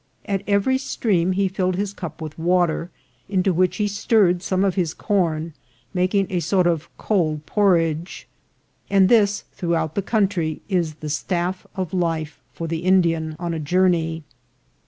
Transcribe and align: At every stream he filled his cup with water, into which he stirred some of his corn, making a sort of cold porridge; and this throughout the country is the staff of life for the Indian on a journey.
At 0.25 0.41
every 0.47 0.79
stream 0.79 1.33
he 1.33 1.47
filled 1.47 1.75
his 1.75 1.93
cup 1.93 2.23
with 2.23 2.39
water, 2.39 2.89
into 3.29 3.53
which 3.53 3.75
he 3.77 3.87
stirred 3.87 4.41
some 4.41 4.63
of 4.63 4.73
his 4.73 4.95
corn, 4.95 5.53
making 5.93 6.25
a 6.31 6.39
sort 6.39 6.65
of 6.65 6.89
cold 6.97 7.45
porridge; 7.45 8.27
and 8.89 9.09
this 9.09 9.41
throughout 9.53 9.93
the 9.93 10.01
country 10.01 10.59
is 10.67 10.95
the 10.95 11.09
staff 11.11 11.67
of 11.75 11.93
life 11.93 12.41
for 12.51 12.67
the 12.67 12.79
Indian 12.79 13.35
on 13.37 13.53
a 13.53 13.59
journey. 13.59 14.23